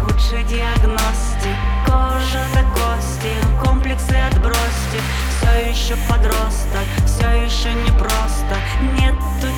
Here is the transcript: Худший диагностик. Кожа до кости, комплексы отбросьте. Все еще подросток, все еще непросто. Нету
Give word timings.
Худший 0.00 0.44
диагностик. 0.44 1.56
Кожа 1.84 2.42
до 2.54 2.62
кости, 2.74 3.32
комплексы 3.64 4.14
отбросьте. 4.30 5.00
Все 5.30 5.70
еще 5.70 5.96
подросток, 6.08 6.86
все 7.04 7.28
еще 7.44 7.72
непросто. 7.74 8.56
Нету 8.94 9.48